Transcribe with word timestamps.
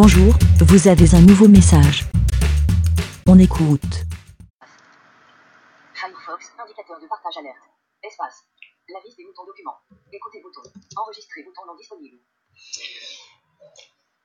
Bonjour, 0.00 0.32
vous 0.60 0.86
avez 0.86 1.12
un 1.16 1.20
nouveau 1.22 1.48
message. 1.48 2.06
On 3.26 3.36
écoute. 3.36 4.06
Firefox, 5.92 6.52
indicateur 6.56 7.00
de 7.02 7.08
partage 7.08 7.36
alerte. 7.36 7.56
Espace. 8.04 8.44
La 8.94 9.00
liste 9.04 9.18
des 9.18 9.24
boutons 9.24 9.44
documents. 9.44 9.74
Écoutez 10.12 10.40
bouton. 10.40 10.60
Enregistrer 10.96 11.42
bouton 11.42 11.62
non 11.66 11.74
disponible. 11.76 12.16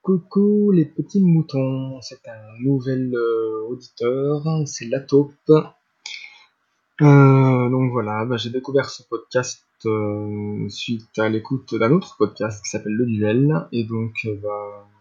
Coucou 0.00 0.70
les 0.70 0.86
petits 0.86 1.22
moutons, 1.22 2.00
c'est 2.00 2.26
un 2.26 2.58
nouvel 2.64 3.14
euh, 3.14 3.68
auditeur, 3.68 4.42
c'est 4.64 4.86
la 4.86 5.00
taupe. 5.00 5.34
Euh, 7.02 7.68
donc 7.68 7.92
voilà, 7.92 8.24
bah, 8.24 8.38
j'ai 8.38 8.48
découvert 8.48 8.88
ce 8.88 9.02
podcast 9.02 9.66
euh, 9.84 10.66
suite 10.70 11.18
à 11.18 11.28
l'écoute 11.28 11.74
d'un 11.74 11.92
autre 11.92 12.16
podcast 12.16 12.64
qui 12.64 12.70
s'appelle 12.70 12.94
Le 12.94 13.04
Duel, 13.04 13.68
et 13.70 13.84
donc 13.84 14.14
euh, 14.24 14.34
bah, 14.42 14.48
voilà, 14.48 14.97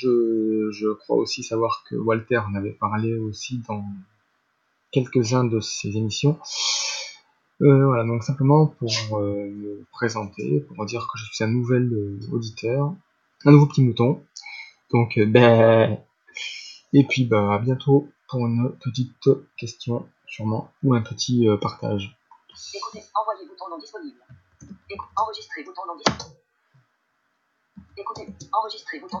je, 0.00 0.92
crois 0.94 1.16
aussi 1.16 1.42
savoir 1.42 1.84
que 1.88 1.96
Walter 1.96 2.38
en 2.38 2.54
avait 2.54 2.72
parlé 2.72 3.14
aussi 3.14 3.62
dans 3.68 3.84
quelques-uns 4.90 5.44
de 5.44 5.60
ses 5.60 5.96
émissions. 5.96 6.38
Euh, 7.60 7.86
voilà, 7.86 8.04
donc 8.04 8.22
simplement 8.22 8.66
pour 8.66 9.18
euh, 9.18 9.50
me 9.50 9.84
présenter, 9.90 10.60
pour 10.60 10.86
dire 10.86 11.08
que 11.12 11.18
je 11.18 11.24
suis 11.24 11.44
un 11.44 11.48
nouvel 11.48 11.92
euh, 11.92 12.20
auditeur, 12.32 12.94
un 13.44 13.50
nouveau 13.50 13.66
petit 13.66 13.82
mouton. 13.82 14.24
Donc, 14.92 15.18
ben, 15.18 15.98
et 16.92 17.04
puis 17.04 17.24
bah, 17.24 17.54
à 17.54 17.58
bientôt 17.58 18.08
pour 18.28 18.46
une 18.46 18.70
petite 18.80 19.28
question, 19.56 20.08
sûrement, 20.26 20.70
ou 20.82 20.94
un 20.94 21.02
petit 21.02 21.46
partage. 21.60 22.16
Écoutez. 22.74 23.02
Envoyer 23.14 23.46
bouton 23.46 23.68
non 23.70 23.78
disponible. 23.78 24.18
Enregistrer 25.16 25.64
bouton 25.64 25.82
non 25.86 25.96
disponible. 25.96 26.40
Écoutez. 27.96 28.26
Enregistrer 28.52 29.00
bouton. 29.00 29.20